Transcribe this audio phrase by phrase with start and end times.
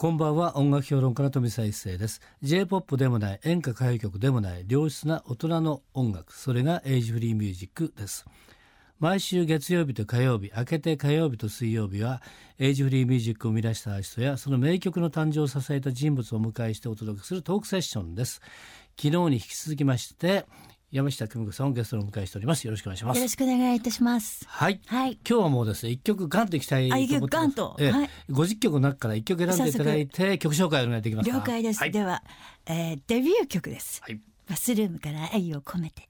[0.00, 0.56] こんばんは。
[0.56, 2.20] 音楽評論家の富澤一世です。
[2.40, 6.32] J-POP でもない演歌歌謡曲でもない良質な大人の音楽。
[6.32, 8.24] それがエイジフリーミュージックです。
[9.00, 12.22] 毎週月曜日と火曜日明けて火曜日と水曜日は
[12.60, 18.40] エイジフリーミュージックを生み出したアーティストやその名曲の誕生を支えた人物をお迎えしてお届けするトークセッションです。
[18.96, 20.46] 昨日に引き続きまして
[20.90, 22.64] 山下久美子さんをゲストにお迎えしております。
[22.64, 23.18] よろしくお願いします。
[23.18, 24.46] よろしくお願いいたします。
[24.48, 25.18] はい、はい。
[25.28, 27.18] 今日はもうですね一曲ガンといきたいと思ってます。
[27.18, 27.76] あ一曲ガンと。
[27.78, 27.90] ええ。
[27.90, 28.10] はい。
[28.30, 31.36] 50曲の中から一曲選んでいただいて曲紹介お願いできますか？
[31.36, 32.22] 了解です、はい、では、
[32.64, 34.18] えーデビュー曲です、はい。
[34.48, 36.08] バスルームから愛を込めて。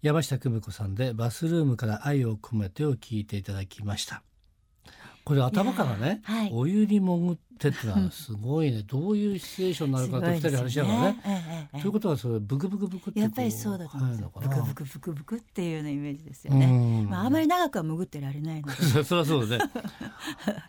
[0.00, 4.22] 山下久美子さんでバスルームから愛を込めてを聞いていただきました
[5.24, 6.50] これ頭からね、はい。
[6.52, 8.82] お湯に潜ってってのはすごいね。
[8.82, 11.22] どういうシチュエーションになるかって二人で話し合うからね。
[11.24, 11.32] ええ
[11.74, 11.80] ええ。
[11.80, 14.32] ということはそれブクブクブクってこやっぱりそうだと思うんですよ。
[14.34, 17.08] ブクブクブクブクっていうようなイメージですようねん。
[17.08, 18.74] まああまり長くは潜ってられないので。
[18.74, 19.70] そ そりゃそうだね。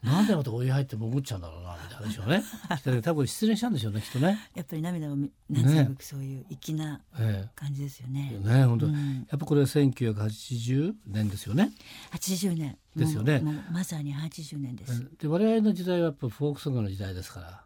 [0.03, 1.62] なんでまたお湯入って潜っちゃうんだろう
[2.05, 4.39] なみたいな話をね多分失恋したんでしょうねきっとね。
[4.55, 8.93] やっぱり涙を見なんかそういう粋なえ感じですよえね、ね本当、うん。
[8.93, 11.71] やっぱこれは1980年ですよね。
[12.11, 12.77] 80年。
[12.95, 13.41] ですよね。
[13.71, 17.47] まさに80年です、で我々の時代はやっぱフォークソングの時代ですから。
[17.47, 17.63] あ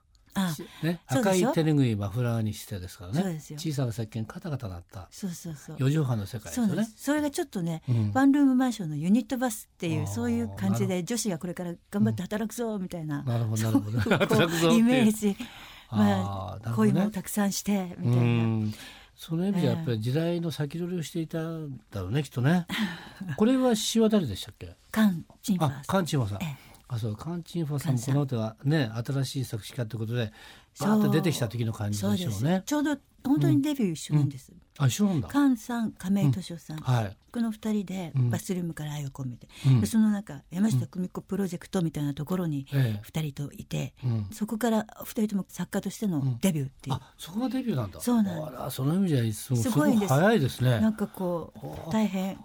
[0.83, 3.39] ね、赤い手ぬぐいマフラーにしてですからね。
[3.39, 5.07] 小さな石鹸カタカタなった。
[5.11, 5.75] そうそうそう。
[5.79, 6.87] 四畳半の世界ですよね。
[6.95, 8.11] それがちょっとね、うん。
[8.13, 13.91] ワンルームマンションのユニットバスっていうそういう感じで女子がこれから頑張って働くぞみたいな、なるほどなるほ
[14.35, 14.71] ど。
[14.71, 15.35] イメージ。
[15.89, 16.61] まあね。
[16.65, 18.23] あ恋もたくさんしてみうたいな。
[18.23, 18.73] ん。
[19.15, 22.67] その意味じゃやっぱり時代の先取りをしていたんだろうねきっとね。
[23.35, 24.75] これは詩は誰でしたっけ？
[24.91, 26.43] カンチンファあースカンチンファさん。
[26.43, 30.31] ええあそうカンチンファさんもこの後はね新しい作詞家ってことで
[30.79, 32.63] バーッと出てきた時の感じでしょうね。
[32.65, 35.27] ちょうど本当にデビュー一緒なんです、あ一緒なんだ。
[35.27, 37.17] カンさん亀井敏夫さん、はい。
[37.31, 38.29] この二人でうん。
[38.29, 39.81] バスルームから愛を込めて、うん。
[39.81, 44.27] でその中山下久美子プロジェクトみたいなところにえ二人といて、えうん。
[44.31, 47.99] そこから二人とも作家としてのデビューっていう、あそこがデビューなんだ。
[47.99, 48.59] そうなんです。
[48.59, 50.79] あらその意味じゃいつもすごい早いですね。
[50.79, 51.53] なんかこ
[51.87, 51.91] う。
[51.91, 52.39] 大変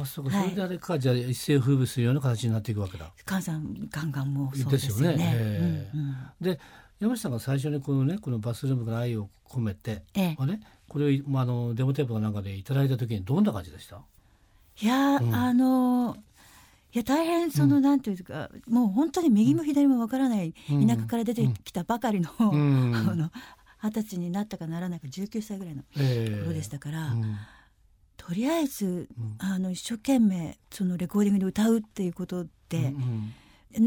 [0.00, 0.44] あそうか、はい。
[0.44, 3.10] それであれかじゃあ一世を風靡するような形になっていくわけだ。
[3.26, 5.12] 菅さんガンガンもうそうですよね。
[5.12, 5.32] よね。
[5.34, 6.00] ええうん。
[6.00, 6.60] うんで
[6.98, 10.34] 山下さんが最初にこのねこのバスルームから愛を込めて、ええ。
[10.38, 14.00] まあねこれを、まあ、あのデモテープかなんかでいただいた時にどんな感じでした？
[14.80, 15.34] いや、うん。
[15.34, 16.16] あの
[16.94, 20.86] いや大変その、なんていうかもう本当に右も左もわからないうん。
[20.86, 22.94] 田舎から出てきたばかりの、ん。
[22.96, 23.30] あの
[23.82, 26.42] 二十歳になったかならないか19歳ぐらいのええ。
[26.44, 27.36] 頃でしたから、うん
[28.26, 29.36] とりあえずうん。
[29.38, 33.32] あの一生懸命そのレコーディングで歌うっていうことうで、ん。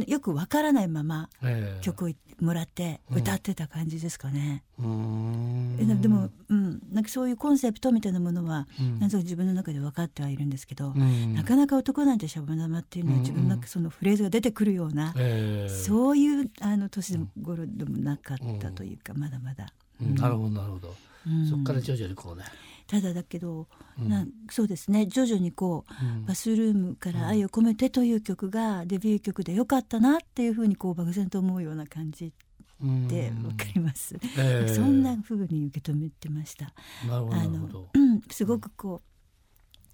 [0.07, 1.81] よくわからないままええ。
[1.81, 2.09] 曲を
[2.41, 4.63] もらって歌ってた感じですかね。
[4.79, 5.75] うーん。
[5.79, 8.99] えででも、うん、なんかそういうコンセプトみたいなものは、うん。
[8.99, 11.33] なんとなく自分の中で分かってはいるんですけど、うん。
[11.33, 15.69] なかなか男なんてシャボン玉っていうのはうん自分の中そのフレーズが出てくるような、ええ。
[15.69, 20.95] そういうあの年頃でもなかったというか、まだまだ、うんなるほどなるほど、
[21.27, 21.49] うん。
[21.49, 22.43] そこから徐々にこうね、
[22.87, 23.67] ただだけど、
[23.99, 24.09] うん。
[24.09, 25.05] なんそうですね。
[25.05, 26.25] 徐々にこう、うん。
[26.25, 32.33] バスルームから愛を込めてという曲がデビュー曲でよかったなっていうふうにこう漠然と思うような感じ
[32.81, 33.45] でうん。
[33.45, 34.73] わかります、ええ。
[34.73, 36.73] そんなふうに受け止めてました。
[37.07, 39.09] なるほどなあのうん、すごくこう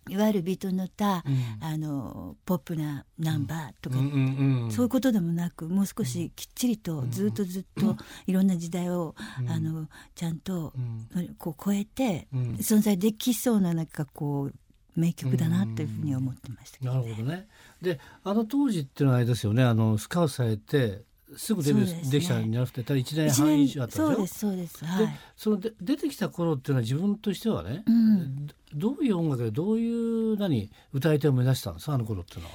[0.07, 1.45] いわゆるビートに乗った、うん。
[1.61, 9.49] あのポップなナンバーとか、うんうんうんそういうことでもなくもう少しきっちりとずっとずっといろんな時代を、うん。
[9.49, 10.73] あのちゃんと
[11.15, 11.35] うん。
[11.37, 12.41] こう超えてうん。
[12.55, 14.53] 存在できそうななんかこう
[14.99, 17.47] 名曲だなというふうに思ってましたけどなるほどね。
[17.81, 19.63] で、あの当時っていうのはあれですよね。
[19.63, 21.03] あのスカウトされて
[21.35, 24.15] すぐデビューできたんじゃなくて、ただ一年一半以上あったんでしょ？
[24.15, 24.85] そうですそうです。
[24.85, 25.07] はい。
[25.07, 32.53] で、そので出てきた頃っていうのは自分としてはね、うんどどういう音楽でどういう何歌い手を目指したんですかあの頃っていうのは。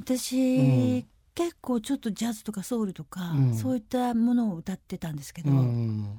[0.00, 0.62] 私、う
[0.98, 1.06] ん
[1.36, 3.54] 結構ちょっとジャズとかソウルとか、うん。
[3.54, 6.18] そういったものを歌ってたんですけど、うん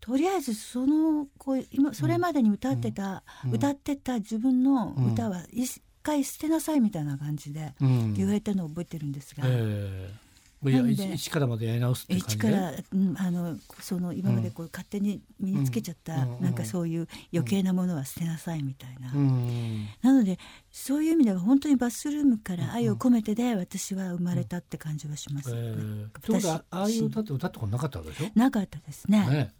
[0.00, 3.54] とりあえずそのこう今それまでに歌ってた、うん。
[3.54, 8.14] 歌ってた自分の歌は一回捨てなさいみたいな感じでうん。
[8.14, 10.27] 言われたのを覚えてるんですが、ええ
[10.62, 12.48] 一一からまでやり直すっていう感じで。
[12.48, 16.40] 一から、うん、あのその今までこう勝手に身につけちゃった、うん。
[16.40, 19.12] なんかそういう余計なものは捨てなさいみたいな。
[19.12, 19.86] うん。
[20.02, 20.38] なので
[20.70, 25.50] そういう意味では本当にバスルームから愛を込めてで私は生まれたって感じはします。
[25.54, 25.76] ええ。
[25.76, 28.30] ねうことは私ああいう歌って歌ったことなかったわけでしょ？
[28.34, 29.26] なかったですね。
[29.26, 29.54] ね。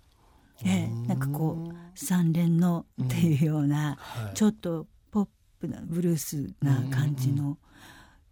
[0.65, 4.35] ええ、なんかこう三連のっていうような、はい。
[4.35, 5.29] ちょっとポッ
[5.61, 7.59] プなブルースな感じの、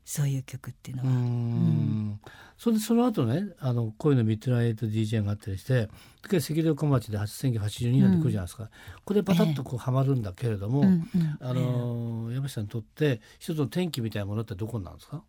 [0.09, 2.21] そういう曲っていうのうは、ん。
[2.57, 5.89] それでその後ねあの恋のミッドナイト DJ があったりして
[6.31, 8.71] で赤道小町で1982年で来るじゃないですか、
[9.05, 10.87] これバタッとこうはまるんだけれども、うん。
[10.87, 11.37] うん。
[11.41, 15.23] あの山下さんにとって一つの転機みたいなものってどこになるんですか、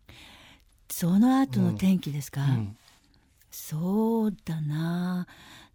[0.88, 2.76] その後の天気ですか、うん。
[3.50, 5.26] そうだな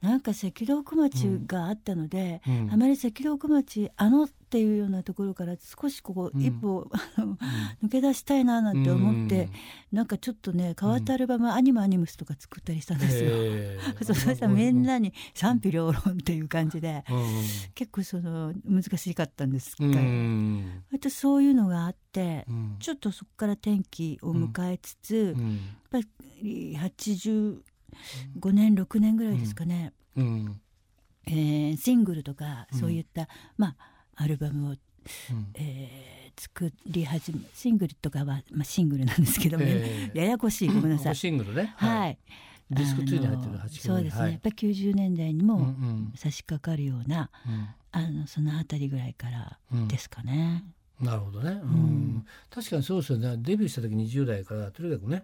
[0.04, 2.70] なんか赤道小町があったので、うん。
[2.74, 6.42] あまり赤道小町あのっていうようなところから少しここうん。
[6.42, 7.38] 一歩、あの
[7.82, 9.48] 抜け出したいななんて思って、
[9.94, 13.30] なんかちょっとね変わったアルバム、アニマアニムスとか作ったりしたんですよ。
[13.32, 13.96] へー。
[14.04, 17.24] そうそしたらみんなに賛否両論っていう感じで、うん。
[17.74, 20.84] 結構その難しかったんですうが、ん。
[20.92, 22.76] 割とそういうのがあって、うん。
[22.80, 25.52] ちょっとそこから転機を迎えつつ、うん。
[25.54, 25.60] やっ
[25.90, 26.00] ぱ
[26.42, 26.76] り
[28.42, 30.62] 85年6年ぐらいですかね、うん。
[31.28, 32.80] えーシングルとかうん。
[32.80, 33.76] そういった、まあ
[34.16, 34.78] アルバムを、うん。
[35.56, 40.18] えー作り始めシングルとかは、まあ、シングルなんですけども、えー。
[40.18, 41.16] ややこしいごめんなさい。
[41.16, 41.74] シングルね。
[41.78, 42.18] はい、
[42.72, 44.32] ディスク2に入ってるあの8そうですね、はい。
[44.32, 46.14] やっぱり90年代にうんうもん。
[46.16, 47.68] 差し掛かるような、うん。
[47.92, 49.88] あのそのあたりぐらいからうん。
[49.88, 50.64] ですかね。
[51.00, 51.70] なるほどね、うん。
[52.18, 52.26] ん。
[52.50, 53.38] 確かにそうですよね。
[53.38, 55.24] デビューした時20代からとにかくね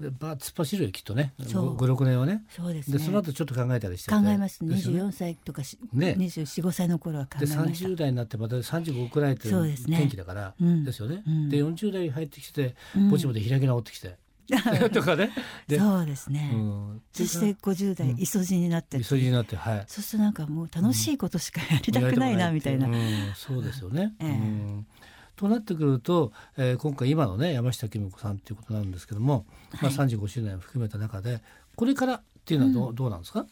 [0.00, 1.34] でバーッ突っ走るよきっとね。
[1.46, 1.76] そう。
[1.76, 2.44] 56年はね。
[2.50, 2.98] そうですね。
[2.98, 4.66] でその後ちょっと考えたりして考えます。
[4.66, 5.02] ですよね。
[5.02, 6.16] 24歳とかし、ね。
[6.18, 7.88] 245歳の頃は考でえました。
[7.88, 10.84] 30代になってまた35くらいっていう天気だからうん。
[10.84, 11.48] ですよね、うん。
[11.48, 13.10] で40代に入ってきてうん。
[13.10, 14.16] ぼちぼち開き直ってきて、
[14.92, 15.30] とかね。
[15.68, 17.02] でそうですね、うん。
[17.12, 18.20] そして50代うん。
[18.20, 19.84] 磯路になって、急ぎになってはい。
[19.86, 23.32] そうするとなんかもう楽しいことしかやりたくないなみたいな、うん。
[23.36, 24.28] そうですよね、ええ。
[24.30, 24.86] うん
[25.36, 31.40] となってくると、えー今回今のね山下久美子さんっていうことなんですけども、まあ、はい35周年を含めた中で
[31.76, 33.46] これからっていうのはどう,、どうなんですか、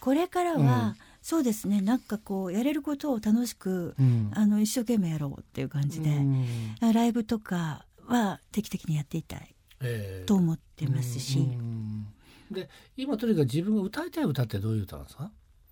[0.00, 1.80] これからは、そうですね。
[1.80, 4.30] なんかこうやれることを楽しく、うん。
[4.32, 6.46] あの一生懸命やろうっていう感じで、うん。
[6.94, 12.06] ライブとかは定期的にやっていたいえーと思ってますし、うん。
[12.50, 15.30] で今とにかく自分が歌いたい歌ってどういう歌なんですか？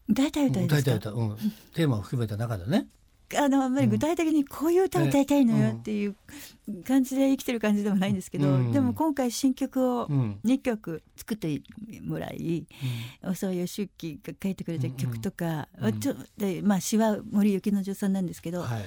[0.09, 0.77] 歌いたい歌ですか？
[0.77, 1.37] 歌いたい歌、うん、
[1.73, 2.89] テーマを含めた中でね
[3.35, 6.15] あのあんまり具体的にこういう歌を歌いたいのええよっていう
[6.87, 8.73] 感じで生きてる感じでもないんですけど、うん。
[8.73, 10.39] でも今回新曲をうん。
[10.45, 11.61] 2曲作って
[12.03, 12.67] もらい、
[13.23, 16.01] 大沢義行が書いてくれた曲とか、うん。
[16.01, 18.85] ちょでまあ詩は森幸之丞さんなんですけど、はい。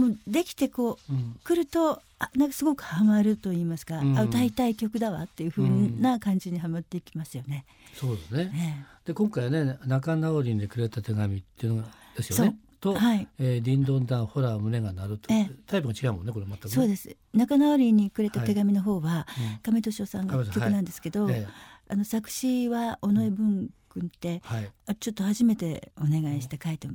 [0.00, 1.36] もうできてこううん。
[1.44, 4.18] 来るとあなんかすごくハマると言いますか、うん。
[4.18, 7.66] あ歌いたい曲だわっていう風な感じにはまっていきますよね。
[7.94, 8.44] そうですね。
[8.44, 13.28] ねで今回はね仲直りにくれた手紙っていうのがですよねと、はい。
[13.38, 15.50] えー、ディンドンダンホラー胸が鳴ると、ええ。
[15.66, 16.70] タイプが違うもんねこれ全くね。
[16.70, 17.16] そうです。
[17.32, 19.58] 仲直りにくれた手紙の方は、うん。
[19.62, 21.46] 亀敏夫さんの曲なんですけど、え
[21.88, 24.70] あの作詞は尾上文君って、えはい。
[24.86, 26.88] あちょっと初めてお願いして書いて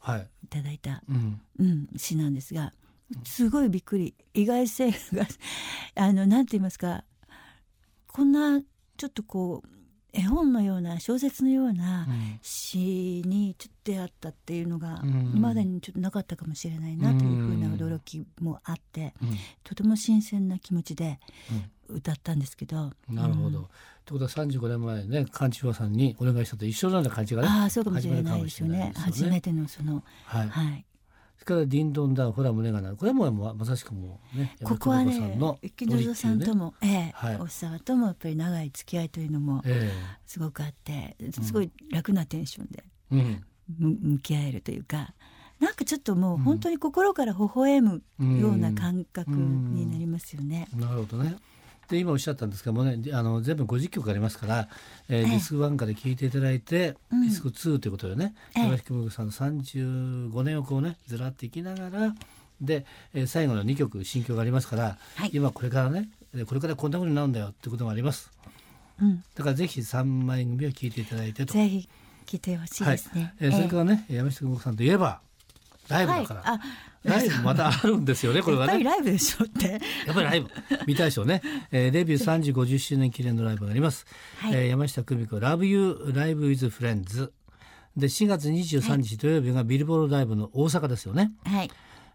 [0.00, 0.28] はい。
[0.44, 1.40] いただいた、うん。
[1.60, 2.72] うん、詩なんですが
[3.24, 4.14] すごいびっくり。
[4.34, 5.26] 意外性が
[5.94, 7.04] あのなんて言いますか
[8.08, 8.60] こんな
[8.96, 9.79] ちょっとこう
[10.12, 12.38] 絵本のような小説のようなうん。
[12.42, 15.32] 詩にちょっと出会ったっていうのがうん。
[15.34, 19.36] 今までにちょっとなかったかもしれないなというふうな驚きもあってうん。
[19.64, 21.20] とても新鮮な気持ちで
[21.88, 22.92] 歌ったんですけど。
[23.08, 23.58] うんなるほど。
[23.58, 23.64] うん。
[23.64, 23.68] っ
[24.04, 27.48] てことは35年前ね勘千代さんにお願いしたと一緒のような感じがね。
[27.48, 28.78] ああそうかもしれないですよね。
[28.78, 30.84] 始まるかもしれない初めてのそのはい、はい
[31.42, 37.36] それからディンドンダンホラー胸が鳴るこれもままさしくもうねここはねの池野さんとも、ええはい。
[37.36, 39.90] おっさんともやっぱり長い付き合いというのもえ
[40.26, 43.44] すごくあってすごい楽なテンションでえうん。
[43.78, 45.14] む向き合えるというか
[45.60, 48.02] なんかちょっともう本当に心から微笑む
[48.40, 50.68] ような感覚になりますよね。
[50.74, 51.36] なるほどね。
[51.90, 54.68] で今おっしゃったんですけどもねであの全部50曲ありますから、
[55.08, 55.24] えーええ。
[55.24, 57.22] ディスク1から聴いていただいて、うん。
[57.22, 58.34] ディスク2ということでね。
[58.56, 58.62] ええ。
[58.62, 62.14] 山下久さんの35年をこうねずらっていきながら
[62.60, 65.30] で、えー最後の2曲新曲がありますから、はい。
[65.32, 68.30] 今これからねえーこれからこんなふうになるんだよってことがあります。
[69.02, 71.54] うん、だからぜひ3枚組を聴いていただいてと。
[71.54, 71.88] ぜひ
[72.26, 73.34] 聞いてほしいですね。
[73.40, 75.20] えーそれえからね、山下久さんといえば
[75.90, 76.58] ライブだから、はい。
[76.58, 76.60] あ
[77.02, 78.96] ライブまたあるんですよねこれ やっぱりはね。
[78.96, 79.70] ライブでしょって。
[80.06, 80.50] やっぱりライブ。
[80.86, 81.42] 見たいでしょうね、
[81.72, 84.06] えーデビュー3時50周年記念のライブがあります、
[84.38, 84.54] はい。
[84.54, 87.30] えー山下久美子 Love You Live with Friends
[87.96, 91.70] で4月23日土曜日がビルボードライブの大阪ですよね、はい。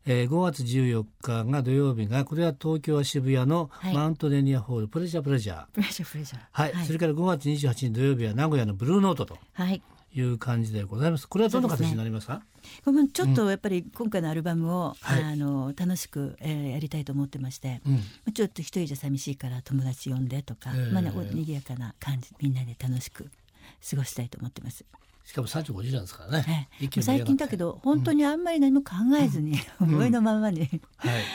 [0.05, 3.93] えー5月14日が土曜日がこれは東京は渋谷のはい。
[3.93, 5.65] マウントレニアホールプレジャープレジャー。
[5.73, 6.39] プレジャープレジャー。
[6.51, 9.39] はい、それから5月28日土曜日は名古屋のブルーノートと。
[9.53, 9.81] はい。
[10.15, 11.27] いう感じでございます。
[11.27, 12.41] これはどんな形になりますか？
[12.83, 15.23] これもちょっとやっぱり今回のアルバムを、はい。
[15.23, 17.81] あの楽しく、えーやりたいと思ってまして、
[18.25, 18.33] うん。
[18.33, 23.29] ちょっと一人じゃ寂しいから友達呼んでとか、ええまあね、お賑やかな感じみんなで楽しく
[23.89, 24.85] 過ごしたいと思ってます。
[25.25, 26.69] しかも35時なんですからね、
[27.01, 30.69] 最近だけど本当にあんまり何も考えずに、 思いのままに、はい。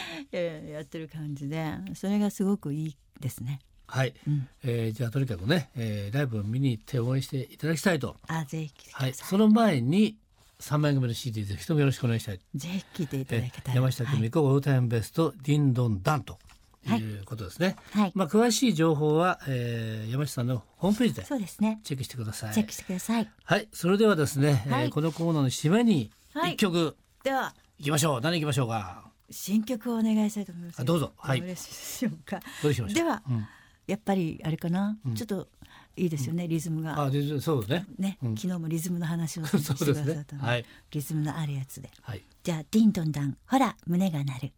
[0.32, 3.60] えーやってる感じでそれがすごくいいですね。
[3.90, 4.48] はい、うん。
[4.64, 8.16] えーじゃあとにかくね、えーライブを見に行って応援していただきたいと。
[8.28, 8.72] あぜひ。
[8.92, 9.10] はい。
[9.10, 10.16] い、その前に
[10.60, 12.40] 3枚組の CD ぜひともよろしくお願いしたい。
[12.54, 13.74] ぜひ聞いていただえきたい。
[13.74, 16.38] 山下久美子、オールタイムベスト、ディンドンダンと
[16.86, 16.92] い。
[16.94, 17.76] うことですね。
[17.92, 18.12] はい。
[18.14, 21.80] まあ詳しい情報は、えー山下さんのホームページでそうですね。
[21.84, 22.54] チェックしてください。
[22.54, 23.28] チェックしてください。
[23.44, 24.84] はい、それではですね、はい。
[24.84, 26.52] えーこのコーナーの締めにはい。
[26.54, 26.96] 一曲。
[27.24, 27.54] では。
[27.78, 28.20] いきましょう。
[28.20, 29.04] 何いきましょうか。
[29.30, 30.80] 新曲をお願いしたいと思います。
[30.80, 31.12] あどうぞ。
[31.16, 31.38] はい。
[31.38, 32.40] よろしいでしょうか。
[32.62, 32.94] どうしましょう。
[32.94, 33.22] では。
[33.28, 33.46] うん
[33.90, 35.14] やっぱりあれかな、うん。
[35.16, 35.48] ちょっと
[35.96, 37.02] いいですよね、リズムが。
[37.02, 37.84] あ、でそうね。
[37.98, 38.36] ね、うん。
[38.36, 40.36] 昨日もリズムの話をしてくださった。
[40.36, 40.64] のではい。
[40.92, 41.90] リズムのあるやつで。
[42.02, 42.22] はい。
[42.44, 44.52] じゃあディンドンダンほら胸が鳴る。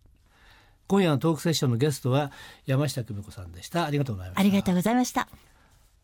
[0.87, 2.31] 今夜のトークセッションのゲストは
[2.67, 3.87] 山下久美子さんでした。
[3.87, 4.41] ありがとうございました。
[4.41, 5.29] ありがとうございました。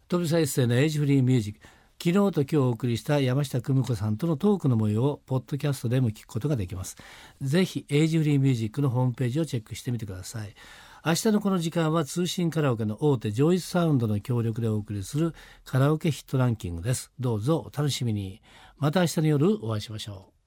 [0.09, 1.61] 飛び再生のエイジフリーミュージック。
[2.03, 6.97] 昨日と今日お送りした山下久美子さんとのトークの模様をポッドキャストでも聞くことができます。
[7.43, 10.55] ぜひエイジフリーミュージックのホームページをチェックしてみてください
[11.05, 15.33] 明日のこの時間は通信カラオケの大手ジョイスサウンドの協力でお送りする
[15.64, 17.12] カラオケヒットランキングです。
[17.21, 18.43] どうぞお楽しみに。
[18.78, 20.38] また明日の夜お会いしましょう。